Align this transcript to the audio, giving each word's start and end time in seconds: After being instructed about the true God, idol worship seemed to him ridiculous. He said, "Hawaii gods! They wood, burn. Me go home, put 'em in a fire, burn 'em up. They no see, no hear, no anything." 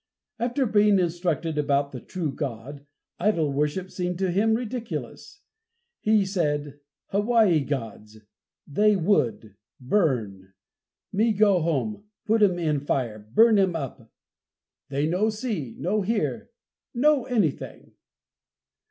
After 0.39 0.65
being 0.65 0.97
instructed 0.97 1.59
about 1.59 1.91
the 1.91 1.99
true 2.01 2.31
God, 2.33 2.87
idol 3.19 3.51
worship 3.53 3.91
seemed 3.91 4.17
to 4.17 4.31
him 4.31 4.55
ridiculous. 4.55 5.41
He 5.99 6.25
said, 6.25 6.79
"Hawaii 7.11 7.59
gods! 7.63 8.17
They 8.65 8.95
wood, 8.95 9.57
burn. 9.79 10.53
Me 11.13 11.33
go 11.33 11.61
home, 11.61 12.05
put 12.25 12.41
'em 12.41 12.57
in 12.57 12.77
a 12.77 12.81
fire, 12.81 13.19
burn 13.19 13.59
'em 13.59 13.75
up. 13.75 14.11
They 14.89 15.05
no 15.05 15.29
see, 15.29 15.75
no 15.77 16.01
hear, 16.01 16.49
no 16.95 17.25
anything." 17.25 17.91